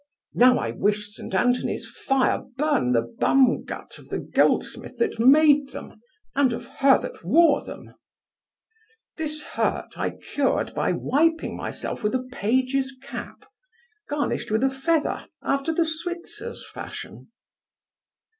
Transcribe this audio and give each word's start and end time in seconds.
Now 0.33 0.57
I 0.57 0.71
wish 0.71 1.13
St. 1.13 1.35
Antony's 1.35 1.85
fire 1.85 2.41
burn 2.57 2.93
the 2.93 3.03
bum 3.19 3.65
gut 3.65 3.99
of 3.99 4.09
the 4.09 4.17
goldsmith 4.17 4.97
that 4.97 5.19
made 5.19 5.69
them, 5.73 6.01
and 6.33 6.53
of 6.53 6.65
her 6.81 6.97
that 7.01 7.23
wore 7.23 7.63
them! 7.63 7.93
This 9.17 9.43
hurt 9.43 9.89
I 9.99 10.09
cured 10.09 10.73
by 10.73 10.91
wiping 10.91 11.55
myself 11.55 12.01
with 12.03 12.15
a 12.15 12.27
page's 12.31 12.97
cap, 13.03 13.45
garnished 14.09 14.49
with 14.49 14.63
a 14.63 14.71
feather 14.71 15.27
after 15.43 15.71
the 15.71 15.85
Switzers' 15.85 16.65
fashion. 16.73 17.27